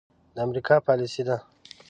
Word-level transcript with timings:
د 0.35 0.37
امريکا 0.45 0.75
پاليسي 0.87 1.21
ده. 1.27 1.37